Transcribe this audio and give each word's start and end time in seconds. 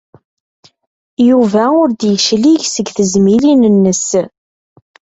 Yuba 1.27 1.63
ur 1.81 1.89
d-yeclig 1.91 2.61
seg 2.73 2.87
tezmilin-nnes. 2.95 4.07